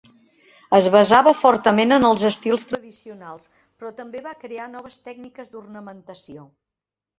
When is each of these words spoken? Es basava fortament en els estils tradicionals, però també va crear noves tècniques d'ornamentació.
Es 0.77 0.85
basava 0.95 1.33
fortament 1.41 1.93
en 1.97 2.07
els 2.07 2.23
estils 2.29 2.65
tradicionals, 2.71 3.47
però 3.61 3.93
també 4.01 4.25
va 4.31 4.35
crear 4.47 4.69
noves 4.79 5.01
tècniques 5.11 5.55
d'ornamentació. 5.55 6.51